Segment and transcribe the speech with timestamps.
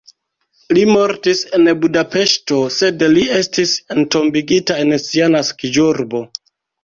[0.77, 6.23] Li mortis en Budapeŝto sed li estis entombigita en sia naskiĝurbo.